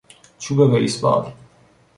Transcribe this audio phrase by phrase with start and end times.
[0.39, 1.33] چوب بیسبال